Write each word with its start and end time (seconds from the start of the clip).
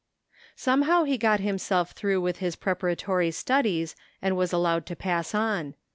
Somehow 0.55 1.03
he 1.03 1.15
got 1.15 1.41
himself 1.41 1.91
through 1.91 2.21
with 2.21 2.37
his 2.37 2.55
prepara 2.55 2.97
tory 2.97 3.29
studies 3.29 3.95
and 4.19 4.35
was 4.35 4.51
allowed 4.51 4.87
to 4.87 4.95
pass 4.95 5.35
on. 5.35 5.75